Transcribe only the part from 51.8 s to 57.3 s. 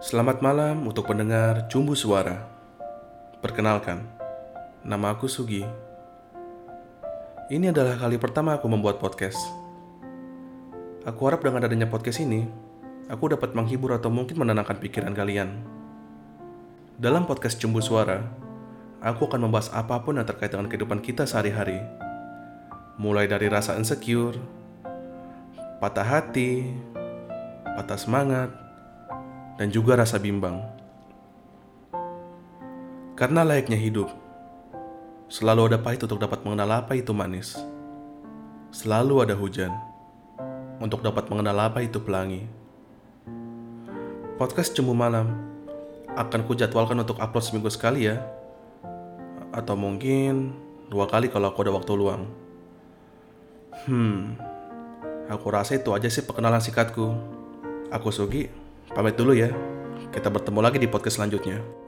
luang. Hmm, aku rasa itu aja sih perkenalan sikatku.